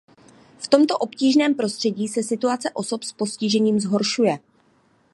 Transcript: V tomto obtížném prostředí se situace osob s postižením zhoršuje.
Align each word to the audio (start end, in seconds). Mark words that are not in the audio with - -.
V 0.59 0.67
tomto 0.67 0.97
obtížném 0.97 1.55
prostředí 1.55 2.07
se 2.07 2.23
situace 2.23 2.69
osob 2.73 3.03
s 3.03 3.13
postižením 3.13 3.79
zhoršuje. 3.79 4.39